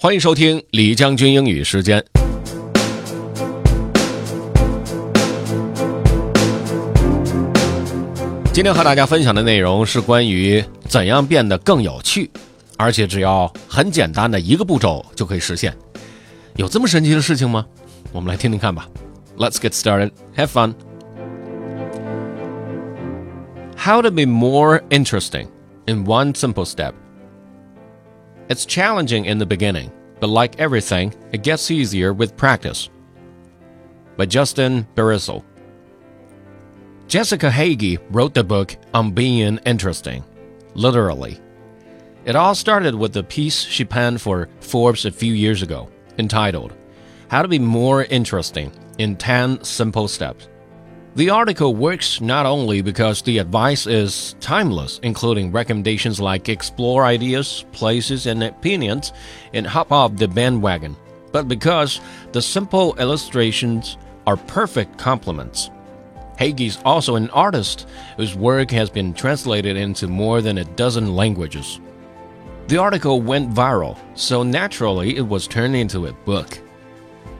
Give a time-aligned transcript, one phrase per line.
[0.00, 2.00] 欢迎收听李将军英语时间。
[8.52, 12.30] 今天和大家分享的内容是关于怎样变得更有趣，
[12.76, 15.76] 而且只要很简单的一个步骤就可以实现。
[16.54, 17.66] 有这么神奇的事情吗？
[18.12, 18.88] 我们来听听看吧。
[19.36, 20.12] Let's get started.
[20.36, 20.74] Have fun.
[23.76, 25.48] How to be more interesting
[25.86, 26.92] in one simple step.
[28.48, 32.88] It's challenging in the beginning, but like everything, it gets easier with practice.
[34.16, 35.44] By Justin Bariso.
[37.08, 40.24] Jessica Hagy wrote the book on being interesting,
[40.74, 41.38] literally.
[42.24, 46.72] It all started with a piece she penned for Forbes a few years ago, entitled
[47.28, 50.48] How to Be More Interesting in 10 Simple Steps.
[51.18, 57.64] The article works not only because the advice is timeless, including recommendations like explore ideas,
[57.72, 59.12] places, and opinions,
[59.52, 60.94] and hop off the bandwagon,
[61.32, 62.00] but because
[62.30, 65.70] the simple illustrations are perfect complements.
[66.38, 71.16] Hagy is also an artist whose work has been translated into more than a dozen
[71.16, 71.80] languages.
[72.68, 76.60] The article went viral, so naturally it was turned into a book.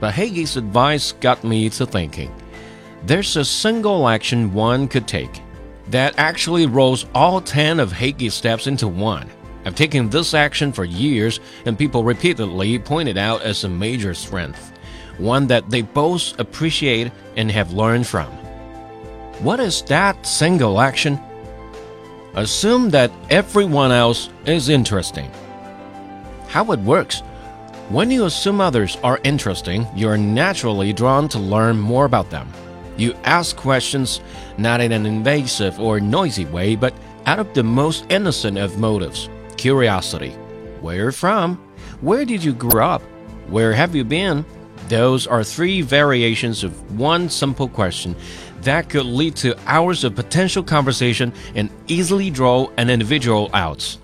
[0.00, 2.32] But Hagy's advice got me to thinking
[3.06, 5.40] there's a single action one could take
[5.90, 9.30] that actually rolls all 10 of Hagy's steps into one.
[9.64, 14.12] I've taken this action for years, and people repeatedly point it out as a major
[14.12, 14.72] strength,
[15.18, 18.26] one that they both appreciate and have learned from.
[19.38, 21.20] What is that single action?
[22.34, 25.30] Assume that everyone else is interesting.
[26.48, 27.20] How it works.
[27.88, 32.52] When you assume others are interesting, you're naturally drawn to learn more about them.
[32.96, 34.20] You ask questions
[34.58, 36.94] not in an invasive or noisy way, but
[37.26, 40.30] out of the most innocent of motives curiosity.
[40.80, 41.56] Where from?
[42.00, 43.02] Where did you grow up?
[43.48, 44.44] Where have you been?
[44.88, 48.14] Those are three variations of one simple question
[48.62, 53.96] that could lead to hours of potential conversation and easily draw an individual out.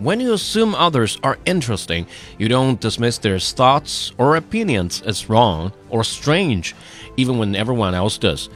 [0.00, 2.06] When you assume others are interesting,
[2.38, 6.74] you don't dismiss their thoughts or opinions as wrong or strange,
[7.18, 8.48] even when everyone else does.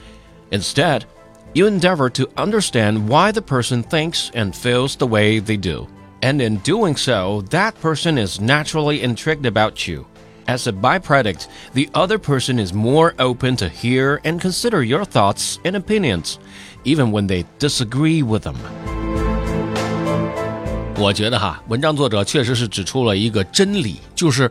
[0.53, 1.05] Instead,
[1.53, 5.87] you endeavor to understand why the person thinks and feels the way they do.
[6.23, 10.07] And in doing so, that person is naturally intrigued about you.
[10.49, 15.59] As a byproduct, the other person is more open to hear and consider your thoughts
[15.67, 16.39] and opinions,
[16.85, 18.57] even when they disagree with them.
[20.97, 24.51] 我觉得哈，文章作者确实是指出了一个真理，就是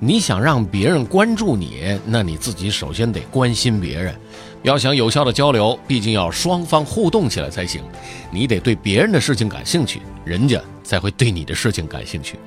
[0.00, 4.14] 你想让别人关注你，那你自己首先得关心别人。
[4.62, 7.82] 要想有效的交流，毕竟要双方互动起来才行。
[8.30, 12.38] 你得对别人的事情感兴趣，人家才会对你的事情感兴趣。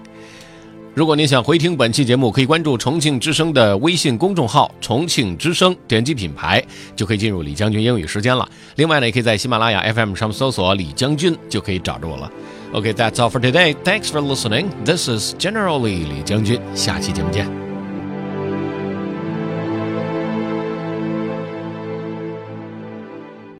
[0.95, 6.63] 如果您想回听本期节目，可以关注重庆之声的微信公众号“重庆之声”，点击品牌
[6.95, 8.47] 就可以进入李将军英语时间了。
[8.77, 12.31] 另外呢，也可以在喜马拉雅 FM 上搜索“李将军”，就可以找着我了。
[12.72, 13.74] Okay, that's all for today.
[13.84, 14.70] Thanks for listening.
[14.84, 17.63] This is General Lee 李将军，下期节目见。